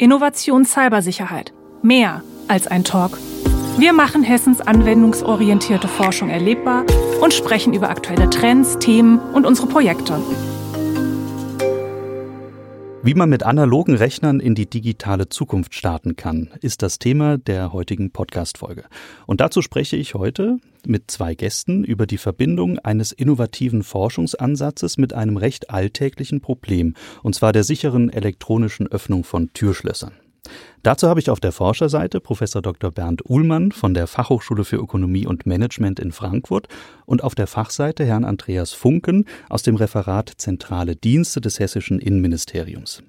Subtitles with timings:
[0.00, 1.52] Innovation Cybersicherheit.
[1.82, 3.18] Mehr als ein Talk.
[3.78, 6.84] Wir machen Hessens anwendungsorientierte Forschung erlebbar
[7.20, 10.20] und sprechen über aktuelle Trends, Themen und unsere Projekte.
[13.08, 17.72] Wie man mit analogen Rechnern in die digitale Zukunft starten kann, ist das Thema der
[17.72, 18.84] heutigen Podcast-Folge.
[19.24, 25.14] Und dazu spreche ich heute mit zwei Gästen über die Verbindung eines innovativen Forschungsansatzes mit
[25.14, 26.92] einem recht alltäglichen Problem,
[27.22, 30.12] und zwar der sicheren elektronischen Öffnung von Türschlössern.
[30.82, 32.90] Dazu habe ich auf der Forscherseite Professor Dr.
[32.90, 36.68] Bernd Uhlmann von der Fachhochschule für Ökonomie und Management in Frankfurt
[37.04, 43.02] und auf der Fachseite Herrn Andreas Funken aus dem Referat Zentrale Dienste des hessischen Innenministeriums.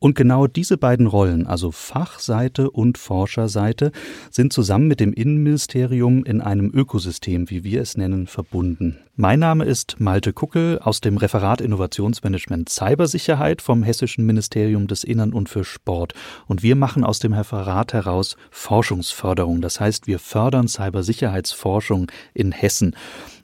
[0.00, 3.90] Und genau diese beiden Rollen, also Fachseite und Forscherseite,
[4.30, 8.98] sind zusammen mit dem Innenministerium in einem Ökosystem, wie wir es nennen, verbunden.
[9.16, 15.32] Mein Name ist Malte Kuckel aus dem Referat Innovationsmanagement Cybersicherheit vom Hessischen Ministerium des Innern
[15.32, 16.14] und für Sport.
[16.46, 19.60] Und wir machen aus dem Referat heraus Forschungsförderung.
[19.60, 22.94] Das heißt, wir fördern Cybersicherheitsforschung in Hessen.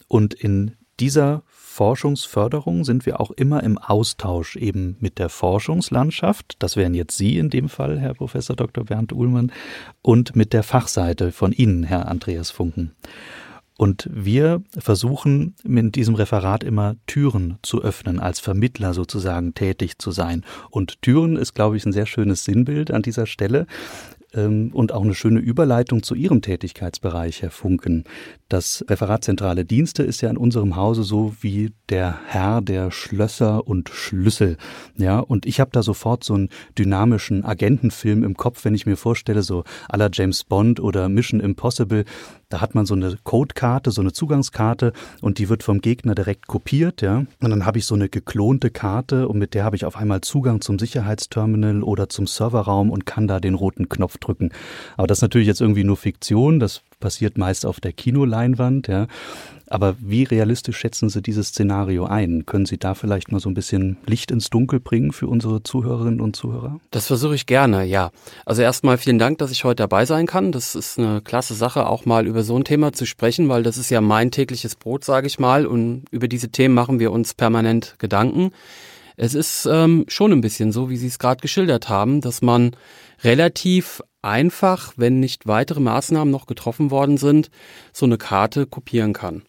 [0.07, 1.43] Und in dieser
[1.75, 6.55] Forschungsförderung sind wir auch immer im Austausch eben mit der Forschungslandschaft.
[6.61, 8.85] Das wären jetzt Sie in dem Fall, Herr Professor Dr.
[8.85, 9.51] Bernd Uhlmann,
[10.01, 12.93] und mit der Fachseite von Ihnen, Herr Andreas Funken.
[13.77, 20.13] Und wir versuchen mit diesem Referat immer Türen zu öffnen, als Vermittler sozusagen tätig zu
[20.13, 20.45] sein.
[20.71, 23.67] Und Türen ist, glaube ich, ein sehr schönes Sinnbild an dieser Stelle
[24.35, 28.05] ähm, und auch eine schöne Überleitung zu Ihrem Tätigkeitsbereich, Herr Funken.
[28.49, 33.67] Das Referat Zentrale Dienste ist ja in unserem Hause so wie der Herr der Schlösser
[33.67, 34.57] und Schlüssel.
[34.97, 38.97] Ja, und ich habe da sofort so einen dynamischen Agentenfilm im Kopf, wenn ich mir
[38.97, 42.05] vorstelle, so aller James Bond oder Mission Impossible.
[42.49, 46.47] Da hat man so eine Codekarte, so eine Zugangskarte und die wird vom Gegner direkt
[46.47, 47.25] kopiert, ja.
[47.41, 50.21] Und dann habe ich so eine geklonte Karte und mit der habe ich auf einmal
[50.21, 54.51] Zugang zum Sicherheitsterminal oder zum Serverraum und kann da den roten Knopf drücken.
[54.97, 56.61] Aber das ist natürlich jetzt irgendwie nur Fiktion.
[56.61, 59.09] Das passiert meist auf der Kinoleinwand, ja.
[59.69, 62.47] Aber wie realistisch schätzen Sie dieses Szenario ein?
[62.47, 66.23] Können Sie da vielleicht mal so ein bisschen Licht ins Dunkel bringen für unsere Zuhörerinnen
[66.23, 66.81] und Zuhörer?
[66.93, 68.11] Das versuche ich gerne, ja.
[68.47, 70.51] Also erstmal vielen Dank, dass ich heute dabei sein kann.
[70.51, 73.77] Das ist eine klasse Sache, auch mal über so ein Thema zu sprechen, weil das
[73.77, 75.67] ist ja mein tägliches Brot, sage ich mal.
[75.67, 78.51] Und über diese Themen machen wir uns permanent Gedanken.
[79.19, 82.75] Es ist ähm, schon ein bisschen so, wie Sie es gerade geschildert haben, dass man
[83.23, 87.51] relativ einfach, wenn nicht weitere Maßnahmen noch getroffen worden sind,
[87.93, 89.43] so eine Karte kopieren kann.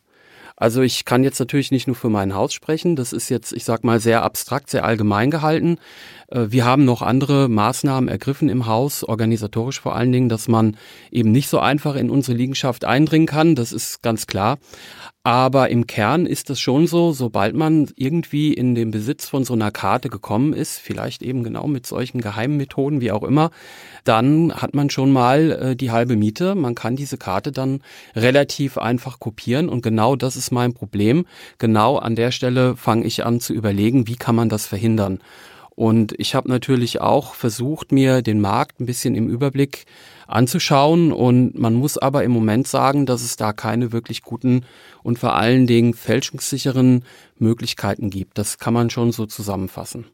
[0.57, 2.95] Also ich kann jetzt natürlich nicht nur für mein Haus sprechen.
[2.95, 5.77] Das ist jetzt, ich sag mal, sehr abstrakt, sehr allgemein gehalten.
[6.29, 10.77] Äh, wir haben noch andere Maßnahmen ergriffen im Haus, organisatorisch vor allen Dingen, dass man
[11.11, 13.55] eben nicht so einfach in unsere Liegenschaft eindringen kann.
[13.55, 14.57] Das ist ganz klar.
[15.25, 19.53] Aber im Kern ist es schon so, sobald man irgendwie in den Besitz von so
[19.53, 23.49] einer Karte gekommen ist, vielleicht eben genau mit solchen geheimen Methoden, wie auch immer,
[24.03, 26.53] dann hat man schon mal äh, die halbe Miete.
[26.53, 27.81] Man kann diese Karte dann
[28.15, 31.25] relativ einfach kopieren und genau das ist mein Problem.
[31.57, 35.21] Genau an der Stelle fange ich an zu überlegen, wie kann man das verhindern.
[35.75, 39.85] Und ich habe natürlich auch versucht, mir den Markt ein bisschen im Überblick
[40.25, 41.11] anzuschauen.
[41.11, 44.65] Und man muss aber im Moment sagen, dass es da keine wirklich guten
[45.03, 47.03] und vor allen Dingen fälschungssicheren
[47.37, 48.37] Möglichkeiten gibt.
[48.37, 50.05] Das kann man schon so zusammenfassen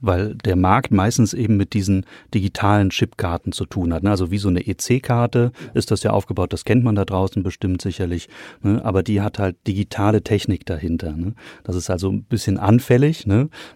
[0.00, 4.02] weil der Markt meistens eben mit diesen digitalen Chipkarten zu tun hat.
[4.02, 4.10] Ne?
[4.10, 7.82] Also wie so eine EC-Karte ist das ja aufgebaut, das kennt man da draußen bestimmt
[7.82, 8.28] sicherlich,
[8.62, 8.84] ne?
[8.84, 11.12] aber die hat halt digitale Technik dahinter.
[11.12, 11.34] Ne?
[11.64, 13.26] Das ist also ein bisschen anfällig.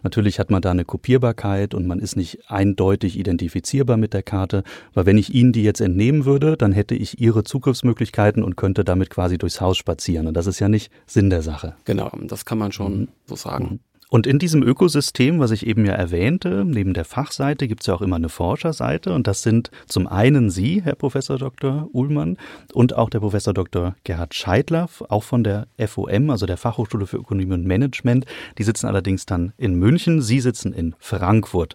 [0.02, 4.62] Natürlich hat man da eine Kopierbarkeit und man ist nicht eindeutig identifizierbar mit der Karte,
[4.94, 8.84] weil wenn ich Ihnen die jetzt entnehmen würde, dann hätte ich Ihre Zugriffsmöglichkeiten und könnte
[8.84, 10.26] damit quasi durchs Haus spazieren.
[10.26, 11.74] Und das ist ja nicht Sinn der Sache.
[11.84, 13.08] Genau, das kann man schon mhm.
[13.26, 13.64] so sagen.
[13.64, 13.91] Mhm.
[14.12, 17.94] Und in diesem Ökosystem, was ich eben ja erwähnte, neben der Fachseite gibt es ja
[17.94, 19.14] auch immer eine Forscherseite.
[19.14, 21.88] Und das sind zum einen Sie, Herr Professor Dr.
[21.94, 22.36] Uhlmann,
[22.74, 23.96] und auch der Professor Dr.
[24.04, 28.26] Gerhard Scheidler, auch von der FOM, also der Fachhochschule für Ökonomie und Management.
[28.58, 31.74] Die sitzen allerdings dann in München, Sie sitzen in Frankfurt.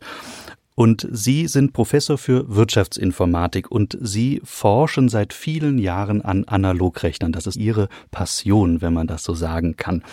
[0.75, 7.31] Und Sie sind Professor für Wirtschaftsinformatik und Sie forschen seit vielen Jahren an Analogrechnern.
[7.31, 10.03] Das ist Ihre Passion, wenn man das so sagen kann.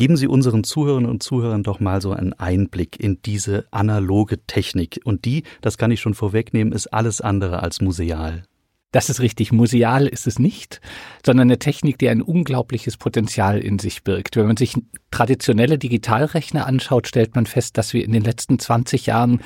[0.00, 4.98] Geben Sie unseren Zuhörerinnen und Zuhörern doch mal so einen Einblick in diese analoge Technik.
[5.04, 8.44] Und die, das kann ich schon vorwegnehmen, ist alles andere als museal.
[8.92, 9.52] Das ist richtig.
[9.52, 10.80] Museal ist es nicht,
[11.24, 14.36] sondern eine Technik, die ein unglaubliches Potenzial in sich birgt.
[14.36, 14.74] Wenn man sich
[15.10, 19.40] traditionelle Digitalrechner anschaut, stellt man fest, dass wir in den letzten 20 Jahren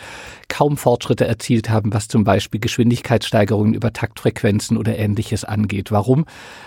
[0.54, 5.90] kaum Fortschritte erzielt haben, was zum Beispiel Geschwindigkeitssteigerungen über Taktfrequenzen oder ähnliches angeht.
[5.90, 6.26] Warum?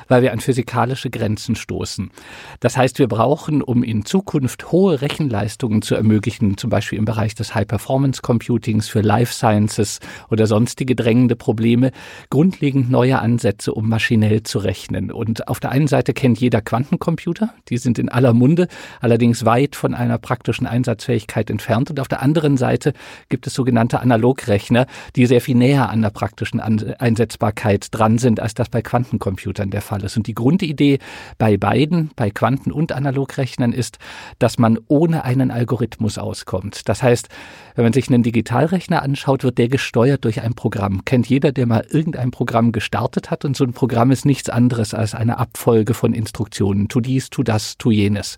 [0.10, 2.12] Weil wir an physikalische Grenzen stoßen.
[2.60, 7.34] Das heißt, wir brauchen, um in Zukunft hohe Rechenleistungen zu ermöglichen, zum Beispiel im Bereich
[7.34, 11.92] des High-Performance-Computings für Life Sciences oder sonstige drängende Probleme,
[12.30, 15.13] grundlegend neue Ansätze, um maschinell zu rechnen.
[15.13, 18.68] Und auf der einen Seite kennt jeder Quantencomputer, die sind in aller Munde,
[19.00, 21.90] allerdings weit von einer praktischen Einsatzfähigkeit entfernt.
[21.90, 22.92] Und auf der anderen Seite
[23.30, 28.53] gibt es sogenannte Analogrechner, die sehr viel näher an der praktischen Einsetzbarkeit dran sind, als
[28.53, 30.18] das bei Quantencomputern der Fall ist.
[30.18, 31.00] Und die Grundidee
[31.38, 34.00] bei beiden, bei Quanten- und Analogrechnern ist,
[34.39, 36.88] dass man ohne einen Algorithmus auskommt.
[36.89, 37.29] Das heißt,
[37.75, 41.06] wenn man sich einen Digitalrechner anschaut, wird der gesteuert durch ein Programm.
[41.06, 43.45] Kennt jeder, der mal irgendein Programm gestartet hat.
[43.45, 46.88] Und so ein Programm ist nichts anderes als eine Abfolge von Instruktionen.
[46.88, 48.38] Tu dies, tu das, tu jenes.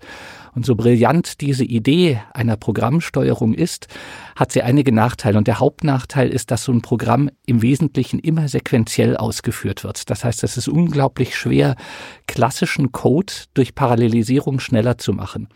[0.59, 3.87] Und so brillant diese Idee einer Programmsteuerung ist,
[4.35, 5.37] hat sie einige Nachteile.
[5.37, 10.09] Und der Hauptnachteil ist, dass so ein Programm im Wesentlichen immer sequenziell ausgeführt wird.
[10.09, 11.77] Das heißt, es ist unglaublich schwer,
[12.27, 15.47] klassischen Code durch Parallelisierung schneller zu machen.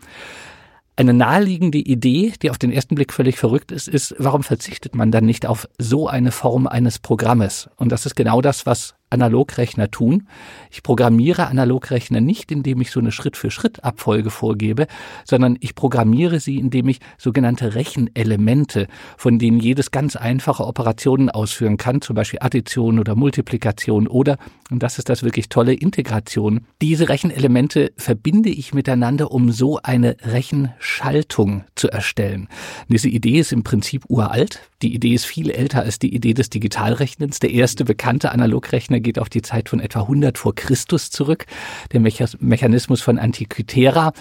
[0.96, 5.10] Eine naheliegende Idee, die auf den ersten Blick völlig verrückt ist, ist, warum verzichtet man
[5.10, 7.68] dann nicht auf so eine Form eines Programmes?
[7.76, 10.28] Und das ist genau das, was Analogrechner tun.
[10.70, 14.86] Ich programmiere Analogrechner nicht, indem ich so eine Schritt-für-Schritt-Abfolge vorgebe,
[15.24, 21.76] sondern ich programmiere sie, indem ich sogenannte Rechenelemente, von denen jedes ganz einfache Operationen ausführen
[21.76, 24.36] kann, zum Beispiel Addition oder Multiplikation oder,
[24.70, 26.66] und das ist das wirklich tolle, Integration.
[26.82, 32.48] Diese Rechenelemente verbinde ich miteinander, um so eine Rechenschaltung zu erstellen.
[32.88, 34.60] Diese Idee ist im Prinzip uralt.
[34.82, 37.38] Die Idee ist viel älter als die Idee des Digitalrechnens.
[37.38, 41.46] Der erste bekannte Analogrechner geht auf die Zeit von etwa 100 vor Christus zurück,
[41.92, 44.12] der Mechanismus von Antikythera.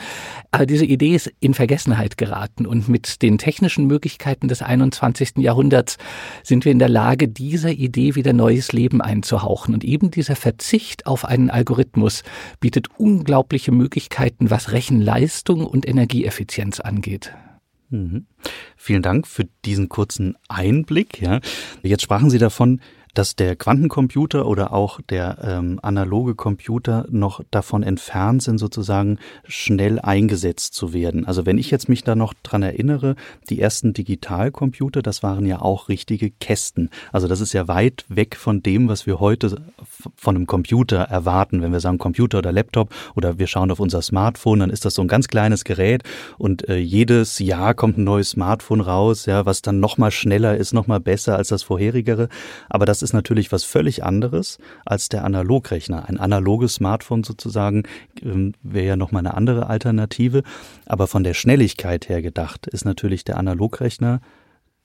[0.51, 5.37] Aber diese Idee ist in Vergessenheit geraten und mit den technischen Möglichkeiten des 21.
[5.37, 5.97] Jahrhunderts
[6.43, 9.73] sind wir in der Lage, dieser Idee wieder neues Leben einzuhauchen.
[9.73, 12.23] Und eben dieser Verzicht auf einen Algorithmus
[12.59, 17.33] bietet unglaubliche Möglichkeiten, was Rechenleistung und Energieeffizienz angeht.
[17.89, 18.25] Mhm.
[18.75, 21.21] Vielen Dank für diesen kurzen Einblick.
[21.21, 21.39] Ja.
[21.83, 22.81] Jetzt sprachen Sie davon,
[23.13, 29.99] dass der Quantencomputer oder auch der ähm, analoge Computer noch davon entfernt sind, sozusagen schnell
[29.99, 31.25] eingesetzt zu werden.
[31.25, 33.15] Also wenn ich jetzt mich da noch dran erinnere,
[33.49, 36.89] die ersten Digitalcomputer, das waren ja auch richtige Kästen.
[37.11, 39.61] Also das ist ja weit weg von dem, was wir heute
[40.15, 41.61] von einem Computer erwarten.
[41.61, 44.95] Wenn wir sagen Computer oder Laptop oder wir schauen auf unser Smartphone, dann ist das
[44.95, 46.03] so ein ganz kleines Gerät
[46.39, 50.57] und äh, jedes Jahr kommt ein neues Smartphone raus, ja, was dann noch mal schneller
[50.57, 52.27] ist, noch mal besser als das vorherigere.
[52.69, 56.09] Aber das ist natürlich was völlig anderes als der Analogrechner.
[56.09, 57.83] Ein analoges Smartphone sozusagen
[58.21, 60.43] ähm, wäre ja nochmal eine andere Alternative.
[60.85, 64.21] Aber von der Schnelligkeit her gedacht ist natürlich der Analogrechner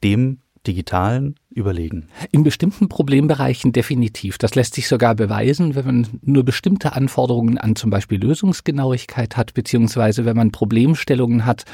[0.05, 2.09] dem digitalen überlegen.
[2.31, 4.39] In bestimmten Problembereichen definitiv.
[4.39, 9.55] Das lässt sich sogar beweisen, wenn man nur bestimmte Anforderungen an zum Beispiel Lösungsgenauigkeit hat,
[9.55, 11.65] beziehungsweise wenn man Problemstellungen hat,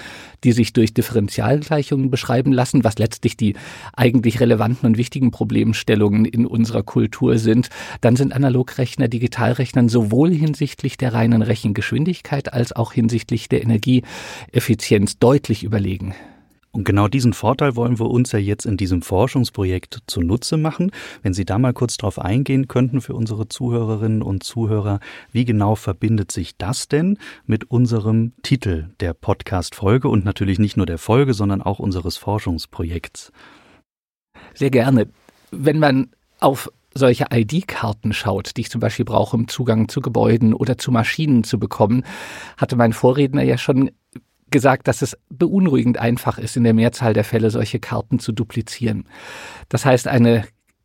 [0.42, 3.54] die sich durch Differentialgleichungen beschreiben lassen, was letztlich die
[3.94, 7.69] eigentlich relevanten und wichtigen Problemstellungen in unserer Kultur sind,
[8.00, 15.62] dann sind Analogrechner Digitalrechnern sowohl hinsichtlich der reinen Rechengeschwindigkeit als auch hinsichtlich der Energieeffizienz deutlich
[15.62, 16.14] überlegen.
[16.74, 20.90] Und genau diesen Vorteil wollen wir uns ja jetzt in diesem Forschungsprojekt zunutze machen.
[21.22, 24.98] Wenn Sie da mal kurz drauf eingehen könnten für unsere Zuhörerinnen und Zuhörer,
[25.30, 27.16] wie genau verbindet sich das denn
[27.46, 33.30] mit unserem Titel der Podcast-Folge und natürlich nicht nur der Folge, sondern auch unseres Forschungsprojekts?
[34.54, 35.06] Sehr gerne.
[35.52, 36.08] Wenn man
[36.40, 40.90] auf solche ID-Karten schaut, die ich zum Beispiel brauche, um Zugang zu Gebäuden oder zu
[40.90, 42.02] Maschinen zu bekommen,
[42.56, 43.93] hatte mein Vorredner ja schon
[44.51, 49.08] gesagt, dass es beunruhigend einfach ist, in der Mehrzahl der Fälle solche Karten zu duplizieren.
[49.69, 50.44] Das heißt, eine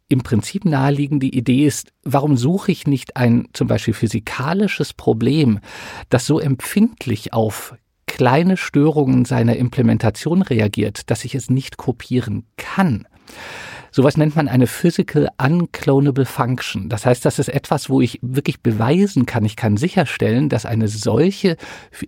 [0.09, 5.59] im Prinzip naheliegende Idee ist, warum suche ich nicht ein zum Beispiel physikalisches Problem,
[6.09, 7.75] das so empfindlich auf
[8.07, 13.07] kleine Störungen seiner Implementation reagiert, dass ich es nicht kopieren kann.
[13.91, 16.89] Sowas nennt man eine Physical Unclonable Function.
[16.89, 20.87] Das heißt, das ist etwas, wo ich wirklich beweisen kann, ich kann sicherstellen, dass eine
[20.87, 21.57] solche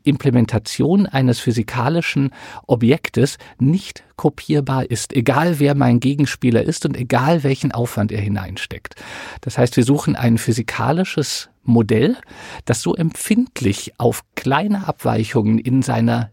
[0.04, 2.32] Implementation eines physikalischen
[2.68, 8.96] Objektes nicht kopierbar ist, egal wer mein Gegenspieler ist und egal welchen Aufwand er hineinsteckt.
[9.42, 12.18] Das heißt, wir suchen ein physikalisches Modell,
[12.66, 16.32] das so empfindlich auf kleine Abweichungen in seiner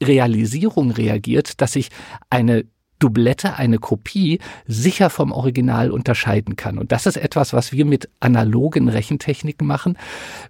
[0.00, 1.88] Realisierung reagiert, dass ich
[2.30, 2.64] eine
[2.98, 6.78] Doublette, eine Kopie, sicher vom Original unterscheiden kann.
[6.78, 9.98] Und das ist etwas, was wir mit analogen Rechentechniken machen.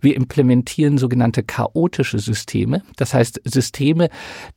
[0.00, 2.83] Wir implementieren sogenannte chaotische Systeme.
[2.97, 4.09] Das heißt Systeme,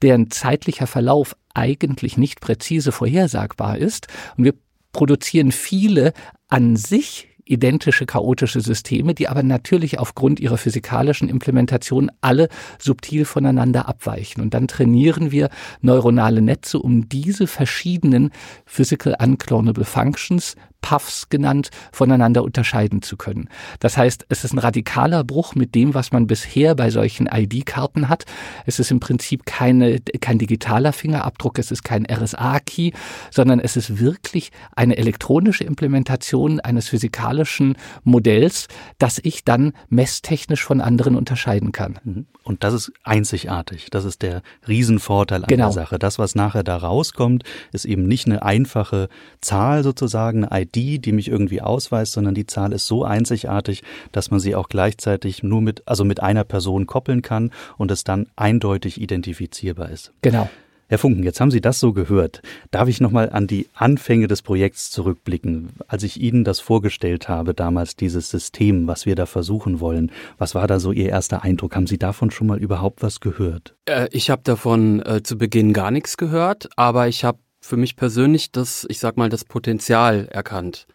[0.01, 4.07] deren zeitlicher Verlauf eigentlich nicht präzise vorhersagbar ist.
[4.37, 4.53] Und wir
[4.91, 6.13] produzieren viele
[6.47, 13.87] an sich identische chaotische Systeme, die aber natürlich aufgrund ihrer physikalischen Implementation alle subtil voneinander
[13.87, 14.41] abweichen.
[14.41, 15.49] Und dann trainieren wir
[15.81, 18.31] neuronale Netze, um diese verschiedenen
[18.65, 23.49] Physical Unclonable Functions Puffs genannt, voneinander unterscheiden zu können.
[23.79, 28.09] Das heißt, es ist ein radikaler Bruch mit dem, was man bisher bei solchen ID-Karten
[28.09, 28.25] hat.
[28.65, 32.91] Es ist im Prinzip keine, kein digitaler Fingerabdruck, es ist kein RSA-Key,
[33.31, 38.67] sondern es ist wirklich eine elektronische Implementation eines physikalischen Modells,
[38.97, 41.99] das ich dann messtechnisch von anderen unterscheiden kann.
[42.03, 42.25] Mhm.
[42.43, 43.89] Und das ist einzigartig.
[43.91, 45.65] Das ist der Riesenvorteil an genau.
[45.65, 45.99] der Sache.
[45.99, 47.43] Das, was nachher da rauskommt,
[47.73, 49.09] ist eben nicht eine einfache
[49.41, 54.31] Zahl sozusagen, eine ID, die mich irgendwie ausweist, sondern die Zahl ist so einzigartig, dass
[54.31, 58.27] man sie auch gleichzeitig nur mit, also mit einer Person koppeln kann und es dann
[58.35, 60.11] eindeutig identifizierbar ist.
[60.21, 60.49] Genau.
[60.91, 62.41] Herr Funken, jetzt haben Sie das so gehört.
[62.71, 65.69] Darf ich nochmal an die Anfänge des Projekts zurückblicken?
[65.87, 70.55] Als ich Ihnen das vorgestellt habe, damals dieses System, was wir da versuchen wollen, was
[70.55, 71.75] war da so Ihr erster Eindruck?
[71.75, 73.75] Haben Sie davon schon mal überhaupt was gehört?
[73.85, 77.37] Äh, ich habe davon äh, zu Beginn gar nichts gehört, aber ich habe
[77.69, 80.87] für mich persönlich das, ich sag mal, das Potenzial erkannt.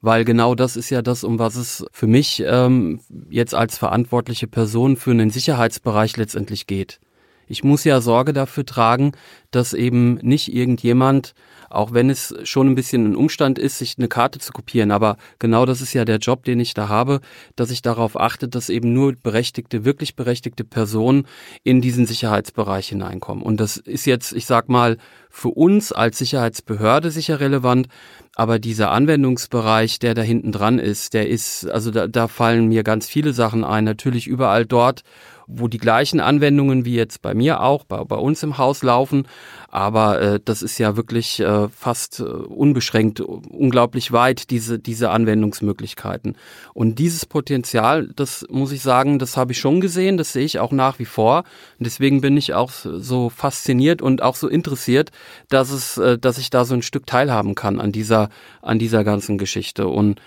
[0.00, 4.46] Weil genau das ist ja das, um was es für mich ähm, jetzt als verantwortliche
[4.46, 7.00] Person für einen Sicherheitsbereich letztendlich geht.
[7.48, 9.12] Ich muss ja Sorge dafür tragen,
[9.50, 11.34] dass eben nicht irgendjemand
[11.70, 14.90] auch wenn es schon ein bisschen ein Umstand ist, sich eine Karte zu kopieren.
[14.90, 17.20] Aber genau das ist ja der Job, den ich da habe,
[17.56, 21.26] dass ich darauf achte, dass eben nur berechtigte, wirklich berechtigte Personen
[21.64, 23.42] in diesen Sicherheitsbereich hineinkommen.
[23.42, 24.96] Und das ist jetzt, ich sag mal,
[25.30, 27.88] für uns als Sicherheitsbehörde sicher relevant,
[28.34, 32.84] aber dieser Anwendungsbereich, der da hinten dran ist, der ist, also da, da fallen mir
[32.84, 33.84] ganz viele Sachen ein.
[33.84, 35.02] Natürlich überall dort,
[35.48, 39.26] wo die gleichen Anwendungen wie jetzt bei mir auch, bei, bei uns im Haus laufen.
[39.70, 46.36] Aber äh, das ist ja wirklich äh, fast äh, unbeschränkt, unglaublich weit, diese, diese Anwendungsmöglichkeiten.
[46.74, 50.58] Und dieses Potenzial, das muss ich sagen, das habe ich schon gesehen, das sehe ich
[50.58, 51.44] auch nach wie vor.
[51.78, 55.10] Und deswegen bin ich auch so fasziniert und auch so interessiert,
[55.48, 58.28] dass es, äh, dass ich da so ein Stück teilhaben kann an dieser,
[58.60, 59.88] an dieser ganzen Geschichte.
[59.88, 60.20] Und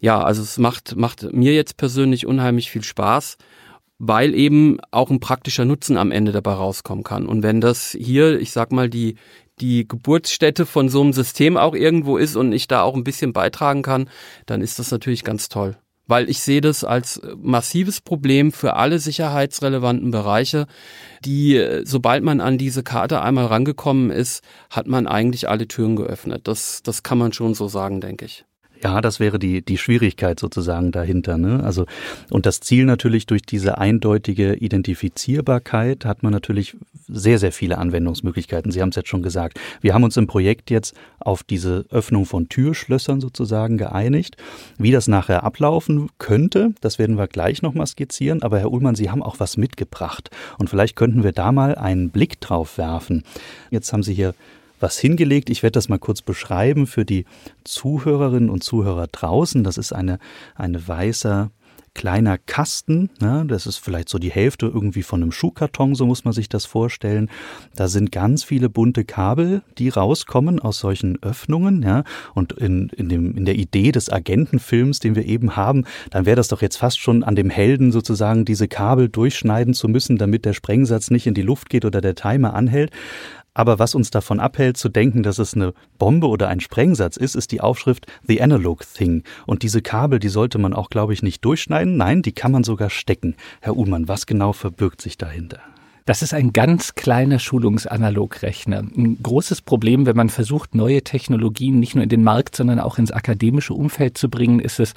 [0.00, 3.36] ja, also es macht, macht mir jetzt persönlich unheimlich viel Spaß
[4.04, 7.24] weil eben auch ein praktischer Nutzen am Ende dabei rauskommen kann.
[7.24, 9.14] Und wenn das hier, ich sag mal, die,
[9.60, 13.32] die Geburtsstätte von so einem System auch irgendwo ist und ich da auch ein bisschen
[13.32, 14.10] beitragen kann,
[14.46, 15.76] dann ist das natürlich ganz toll.
[16.08, 20.66] Weil ich sehe das als massives Problem für alle sicherheitsrelevanten Bereiche,
[21.24, 26.48] die, sobald man an diese Karte einmal rangekommen ist, hat man eigentlich alle Türen geöffnet.
[26.48, 28.44] Das, das kann man schon so sagen, denke ich.
[28.82, 31.38] Ja, das wäre die, die Schwierigkeit sozusagen dahinter.
[31.38, 31.62] Ne?
[31.62, 31.86] Also,
[32.30, 38.72] und das Ziel natürlich durch diese eindeutige Identifizierbarkeit hat man natürlich sehr, sehr viele Anwendungsmöglichkeiten.
[38.72, 39.60] Sie haben es jetzt schon gesagt.
[39.80, 44.36] Wir haben uns im Projekt jetzt auf diese Öffnung von Türschlössern sozusagen geeinigt.
[44.78, 48.42] Wie das nachher ablaufen könnte, das werden wir gleich nochmal skizzieren.
[48.42, 50.30] Aber Herr Ullmann, Sie haben auch was mitgebracht.
[50.58, 53.22] Und vielleicht könnten wir da mal einen Blick drauf werfen.
[53.70, 54.34] Jetzt haben Sie hier
[54.82, 55.50] was hingelegt.
[55.50, 57.24] Ich werde das mal kurz beschreiben für die
[57.64, 59.64] Zuhörerinnen und Zuhörer draußen.
[59.64, 60.18] Das ist eine,
[60.54, 61.50] eine weißer
[61.94, 66.24] kleiner Kasten, ne, das ist vielleicht so die Hälfte irgendwie von einem Schuhkarton, so muss
[66.24, 67.28] man sich das vorstellen.
[67.76, 73.08] Da sind ganz viele bunte Kabel, die rauskommen aus solchen Öffnungen, ja, und in, in,
[73.08, 76.76] dem, in der Idee des Agentenfilms, den wir eben haben, dann wäre das doch jetzt
[76.78, 81.26] fast schon an dem Helden sozusagen, diese Kabel durchschneiden zu müssen, damit der Sprengsatz nicht
[81.26, 82.90] in die Luft geht oder der Timer anhält.
[83.54, 87.34] Aber was uns davon abhält, zu denken, dass es eine Bombe oder ein Sprengsatz ist,
[87.34, 89.24] ist die Aufschrift The Analog Thing.
[89.46, 91.96] Und diese Kabel, die sollte man auch, glaube ich, nicht durchschneiden.
[91.96, 93.36] Nein, die kann man sogar stecken.
[93.60, 95.60] Herr Uhlmann, was genau verbirgt sich dahinter?
[96.04, 98.78] Das ist ein ganz kleiner Schulungsanalogrechner.
[98.78, 102.98] Ein großes Problem, wenn man versucht, neue Technologien nicht nur in den Markt, sondern auch
[102.98, 104.94] ins akademische Umfeld zu bringen, ist es,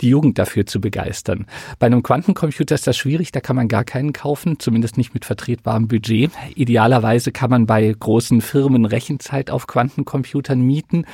[0.00, 1.46] die Jugend dafür zu begeistern.
[1.78, 5.24] Bei einem Quantencomputer ist das schwierig, da kann man gar keinen kaufen, zumindest nicht mit
[5.24, 6.30] vertretbarem Budget.
[6.54, 11.04] Idealerweise kann man bei großen Firmen Rechenzeit auf Quantencomputern mieten.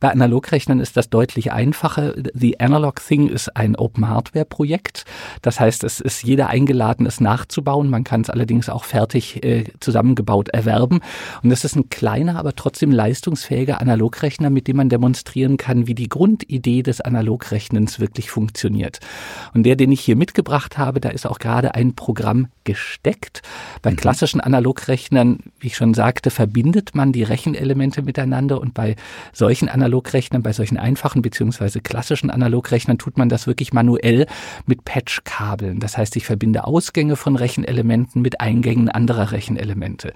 [0.00, 2.14] Bei Analogrechnern ist das deutlich einfacher.
[2.34, 5.04] The Analog Thing ist ein Open Hardware Projekt.
[5.42, 7.90] Das heißt, es ist jeder eingeladen, es nachzubauen.
[7.90, 11.00] Man kann es allerdings auch fertig äh, zusammengebaut erwerben.
[11.42, 15.94] Und das ist ein kleiner, aber trotzdem leistungsfähiger Analogrechner, mit dem man demonstrieren kann, wie
[15.94, 19.00] die Grundidee des Analogrechnens wirklich wirklich funktioniert.
[19.54, 23.42] Und der, den ich hier mitgebracht habe, da ist auch gerade ein Programm gesteckt.
[23.82, 23.96] Bei mhm.
[23.96, 28.96] klassischen Analogrechnern, wie ich schon sagte, verbindet man die Rechenelemente miteinander und bei
[29.32, 34.26] solchen Analogrechnern, bei solchen einfachen beziehungsweise klassischen Analogrechnern tut man das wirklich manuell
[34.66, 35.80] mit Patchkabeln.
[35.80, 40.12] Das heißt, ich verbinde Ausgänge von Rechenelementen mit Eingängen anderer Rechenelemente.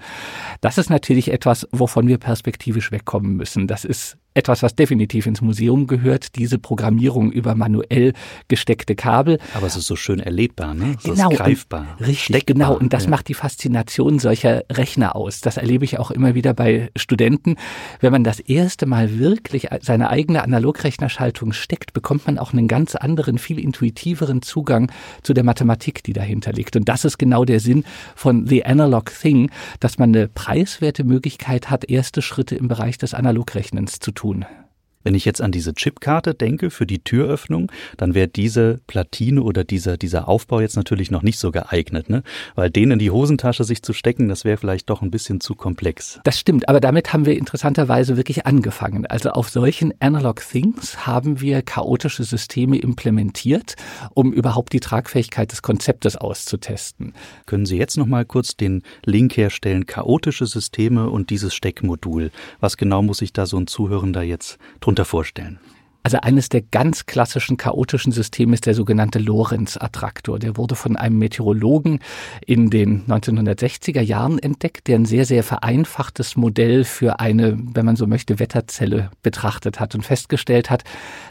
[0.61, 3.67] Das ist natürlich etwas, wovon wir perspektivisch wegkommen müssen.
[3.67, 8.13] Das ist etwas, was definitiv ins Museum gehört, diese Programmierung über manuell
[8.47, 9.39] gesteckte Kabel.
[9.53, 10.95] Aber es ist so schön erlebbar, ne?
[10.97, 11.97] Es genau, ist greifbar.
[11.99, 12.53] Richtig, steckbar.
[12.53, 12.77] genau.
[12.77, 13.09] Und das ja.
[13.11, 15.41] macht die Faszination solcher Rechner aus.
[15.41, 17.57] Das erlebe ich auch immer wieder bei Studenten.
[17.99, 22.95] Wenn man das erste Mal wirklich seine eigene Analogrechnerschaltung steckt, bekommt man auch einen ganz
[22.95, 26.75] anderen, viel intuitiveren Zugang zu der Mathematik, die dahinter liegt.
[26.75, 27.83] Und das ist genau der Sinn
[28.15, 33.13] von The Analog Thing, dass man eine preiswerte Möglichkeit hat, erste Schritte im Bereich des
[33.13, 34.62] Analogrechnens zu tun tun.
[35.03, 39.63] Wenn ich jetzt an diese Chipkarte denke für die Türöffnung, dann wäre diese Platine oder
[39.63, 42.23] dieser, dieser Aufbau jetzt natürlich noch nicht so geeignet, ne?
[42.55, 45.55] Weil den in die Hosentasche sich zu stecken, das wäre vielleicht doch ein bisschen zu
[45.55, 46.19] komplex.
[46.23, 49.05] Das stimmt, aber damit haben wir interessanterweise wirklich angefangen.
[49.05, 53.75] Also auf solchen Analog Things haben wir chaotische Systeme implementiert,
[54.13, 57.13] um überhaupt die Tragfähigkeit des Konzeptes auszutesten.
[57.45, 62.31] Können Sie jetzt noch mal kurz den Link herstellen, chaotische Systeme und dieses Steckmodul?
[62.59, 65.59] Was genau muss sich da so ein Zuhörender jetzt drunter darunter vorstellen?
[66.03, 70.37] Also eines der ganz klassischen chaotischen Systeme ist der sogenannte Lorentz-Attraktor.
[70.37, 71.99] Der wurde von einem Meteorologen
[72.45, 77.95] in den 1960er Jahren entdeckt, der ein sehr, sehr vereinfachtes Modell für eine, wenn man
[77.95, 80.83] so möchte, Wetterzelle betrachtet hat und festgestellt hat,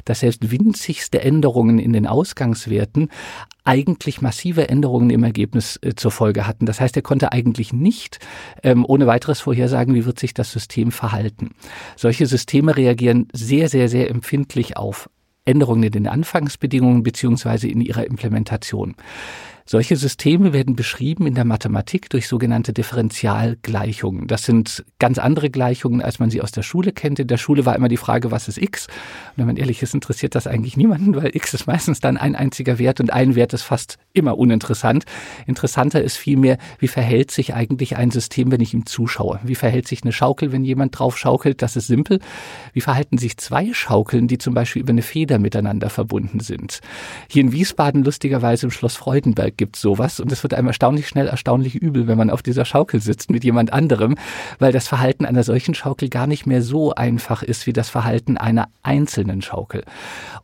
[0.06, 3.10] dass selbst winzigste Änderungen in den Ausgangswerten
[3.64, 6.66] eigentlich massive Änderungen im Ergebnis äh, zur Folge hatten.
[6.66, 8.18] Das heißt, er konnte eigentlich nicht
[8.62, 11.50] ähm, ohne weiteres vorhersagen, wie wird sich das System verhalten.
[11.96, 15.08] Solche Systeme reagieren sehr, sehr, sehr empfindlich auf
[15.44, 18.94] Änderungen in den Anfangsbedingungen beziehungsweise in ihrer Implementation.
[19.64, 24.26] Solche Systeme werden beschrieben in der Mathematik durch sogenannte Differentialgleichungen.
[24.26, 27.18] Das sind ganz andere Gleichungen, als man sie aus der Schule kennt.
[27.20, 28.86] In der Schule war immer die Frage, was ist x?
[28.86, 32.34] Und wenn man ehrlich ist, interessiert das eigentlich niemanden, weil x ist meistens dann ein
[32.34, 35.04] einziger Wert und ein Wert ist fast immer uninteressant.
[35.46, 39.40] Interessanter ist vielmehr, wie verhält sich eigentlich ein System, wenn ich ihm zuschaue?
[39.44, 41.62] Wie verhält sich eine Schaukel, wenn jemand drauf schaukelt?
[41.62, 42.18] Das ist simpel.
[42.72, 46.80] Wie verhalten sich zwei Schaukeln, die zum Beispiel über eine Feder miteinander verbunden sind?
[47.28, 51.28] Hier in Wiesbaden lustigerweise im Schloss Freudenberg gibt sowas und es wird einem erstaunlich schnell
[51.28, 54.16] erstaunlich übel, wenn man auf dieser Schaukel sitzt mit jemand anderem,
[54.58, 58.36] weil das Verhalten einer solchen Schaukel gar nicht mehr so einfach ist wie das Verhalten
[58.36, 59.84] einer einzelnen Schaukel.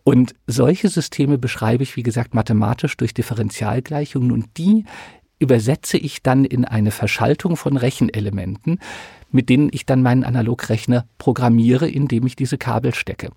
[0.05, 4.85] Und solche Systeme beschreibe ich, wie gesagt, mathematisch durch Differentialgleichungen und die
[5.39, 8.81] übersetze ich dann in eine Verschaltung von Rechenelementen,
[9.31, 13.31] mit denen ich dann meinen Analogrechner programmiere, indem ich diese Kabel stecke.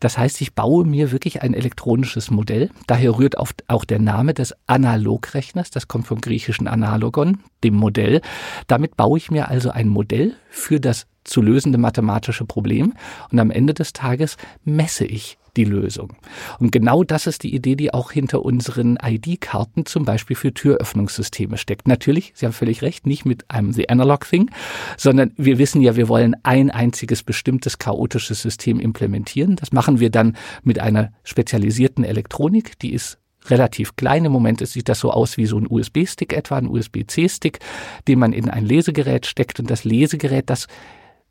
[0.00, 2.70] Das heißt, ich baue mir wirklich ein elektronisches Modell.
[2.86, 8.20] Daher rührt auch der Name des Analogrechners, das kommt vom griechischen Analogon, dem Modell.
[8.66, 12.94] Damit baue ich mir also ein Modell für das zu lösende mathematische Problem
[13.30, 16.12] und am Ende des Tages messe ich die Lösung.
[16.58, 21.56] Und genau das ist die Idee, die auch hinter unseren ID-Karten zum Beispiel für Türöffnungssysteme
[21.56, 21.88] steckt.
[21.88, 24.50] Natürlich, Sie haben völlig recht, nicht mit einem The Analog Thing,
[24.96, 29.56] sondern wir wissen ja, wir wollen ein einziges bestimmtes chaotisches System implementieren.
[29.56, 33.18] Das machen wir dann mit einer spezialisierten Elektronik, die ist
[33.50, 34.24] relativ klein.
[34.24, 37.60] Im Moment sieht das so aus wie so ein USB-Stick etwa, ein USB-C-Stick,
[38.08, 40.66] den man in ein Lesegerät steckt und das Lesegerät, das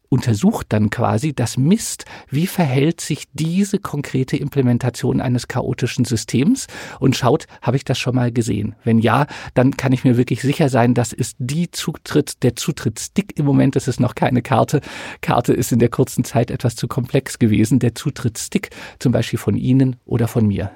[0.09, 6.67] untersucht dann quasi, das misst, wie verhält sich diese konkrete Implementation eines chaotischen Systems
[6.99, 8.75] und schaut, habe ich das schon mal gesehen?
[8.83, 13.37] Wenn ja, dann kann ich mir wirklich sicher sein, das ist die Zutritt, der Zutrittsstick
[13.37, 14.81] im Moment, das ist noch keine Karte.
[15.21, 17.79] Karte ist in der kurzen Zeit etwas zu komplex gewesen.
[17.79, 20.71] Der Zutrittsstick zum Beispiel von Ihnen oder von mir.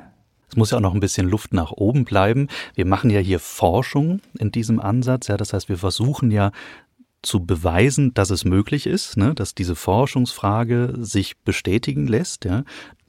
[0.50, 2.48] Es muss ja auch noch ein bisschen Luft nach oben bleiben.
[2.74, 5.28] Wir machen ja hier Forschung in diesem Ansatz.
[5.28, 6.52] Ja, das heißt, wir versuchen ja
[7.22, 12.46] zu beweisen, dass es möglich ist, ne, dass diese Forschungsfrage sich bestätigen lässt.
[12.46, 12.64] Ja.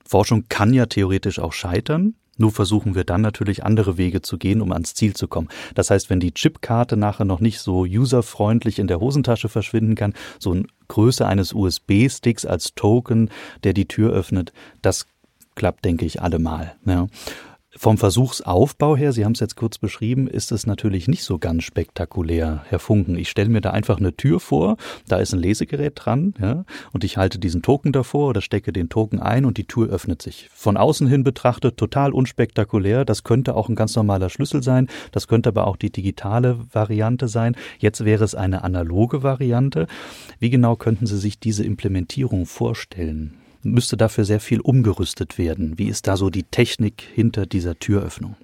[0.04, 2.14] Forschung kann ja theoretisch auch scheitern.
[2.36, 5.48] Nur versuchen wir dann natürlich andere Wege zu gehen, um ans Ziel zu kommen.
[5.74, 10.14] Das heißt, wenn die Chipkarte nachher noch nicht so userfreundlich in der Hosentasche verschwinden kann,
[10.38, 13.28] so eine Größe eines USB-Sticks als Token,
[13.62, 15.06] der die Tür öffnet, das
[15.54, 16.76] klappt, denke ich, allemal.
[16.86, 17.08] Ja.
[17.82, 21.64] Vom Versuchsaufbau her, Sie haben es jetzt kurz beschrieben, ist es natürlich nicht so ganz
[21.64, 23.16] spektakulär, Herr Funken.
[23.16, 24.76] Ich stelle mir da einfach eine Tür vor,
[25.08, 28.90] da ist ein Lesegerät dran, ja, und ich halte diesen Token davor oder stecke den
[28.90, 30.50] Token ein und die Tür öffnet sich.
[30.52, 33.06] Von außen hin betrachtet total unspektakulär.
[33.06, 37.28] Das könnte auch ein ganz normaler Schlüssel sein, das könnte aber auch die digitale Variante
[37.28, 37.56] sein.
[37.78, 39.86] Jetzt wäre es eine analoge Variante.
[40.38, 43.39] Wie genau könnten Sie sich diese Implementierung vorstellen?
[43.62, 45.78] Müsste dafür sehr viel umgerüstet werden.
[45.78, 48.36] Wie ist da so die Technik hinter dieser Türöffnung?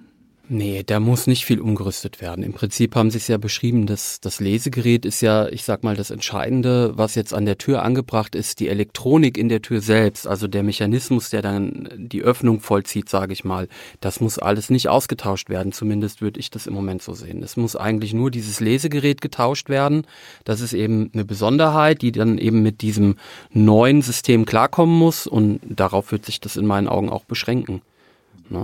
[0.49, 2.41] Nee, da muss nicht viel umgerüstet werden.
[2.41, 5.97] Im Prinzip haben Sie es ja beschrieben, dass das Lesegerät ist ja, ich sag mal,
[5.97, 10.25] das Entscheidende, was jetzt an der Tür angebracht ist, die Elektronik in der Tür selbst,
[10.25, 13.67] also der Mechanismus, der dann die Öffnung vollzieht, sage ich mal.
[13.99, 17.43] Das muss alles nicht ausgetauscht werden, zumindest würde ich das im Moment so sehen.
[17.43, 20.07] Es muss eigentlich nur dieses Lesegerät getauscht werden.
[20.45, 23.17] Das ist eben eine Besonderheit, die dann eben mit diesem
[23.51, 27.81] neuen System klarkommen muss und darauf wird sich das in meinen Augen auch beschränken.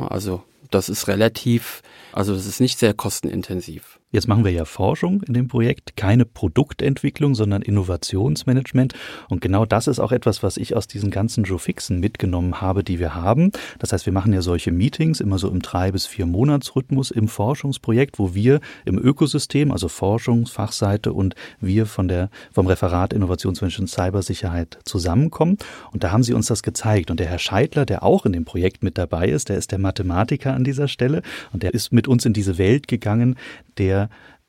[0.08, 0.44] Also
[0.74, 1.82] das ist relativ,
[2.12, 4.00] also das ist nicht sehr kostenintensiv.
[4.14, 8.94] Jetzt machen wir ja Forschung in dem Projekt, keine Produktentwicklung, sondern Innovationsmanagement.
[9.28, 12.84] Und genau das ist auch etwas, was ich aus diesen ganzen Joe Fixen mitgenommen habe,
[12.84, 13.52] die wir haben.
[13.80, 17.28] Das heißt, wir machen ja solche Meetings immer so im drei bis vier Monatsrhythmus im
[17.28, 24.78] Forschungsprojekt, wo wir im Ökosystem, also Forschungsfachseite und wir von der, vom Referat Innovationsmanagement Cybersicherheit
[24.86, 25.58] zusammenkommen.
[25.92, 27.10] Und da haben sie uns das gezeigt.
[27.10, 29.80] Und der Herr Scheidler, der auch in dem Projekt mit dabei ist, der ist der
[29.80, 33.38] Mathematiker an dieser Stelle und der ist mit uns in diese Welt gegangen,
[33.80, 34.03] der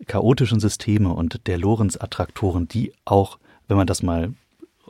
[0.07, 3.38] chaotischen Systeme und der Lorenz-Attraktoren, die auch,
[3.69, 4.35] wenn man das mal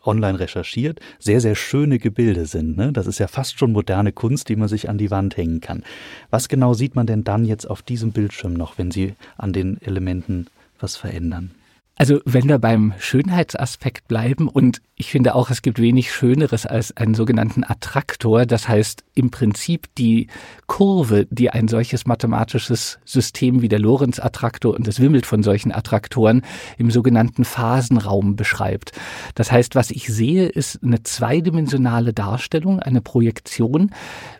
[0.06, 2.76] online recherchiert, sehr, sehr schöne Gebilde sind.
[2.76, 2.92] Ne?
[2.92, 5.82] Das ist ja fast schon moderne Kunst, die man sich an die Wand hängen kann.
[6.30, 9.80] Was genau sieht man denn dann jetzt auf diesem Bildschirm noch, wenn Sie an den
[9.80, 10.46] Elementen
[10.78, 11.52] was verändern?
[11.96, 16.96] Also wenn wir beim Schönheitsaspekt bleiben und ich finde auch, es gibt wenig Schöneres als
[16.96, 18.46] einen sogenannten Attraktor.
[18.46, 20.28] Das heißt, im Prinzip die
[20.68, 26.42] Kurve, die ein solches mathematisches System wie der Lorenz-Attraktor und es wimmelt von solchen Attraktoren
[26.78, 28.92] im sogenannten Phasenraum beschreibt.
[29.34, 33.90] Das heißt, was ich sehe, ist eine zweidimensionale Darstellung, eine Projektion,